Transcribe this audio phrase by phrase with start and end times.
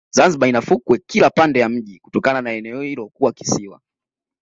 [0.17, 3.81] zanzibar ina fukwe Kila pande ya mji kutokana na eneo hilo kuwa kisiwa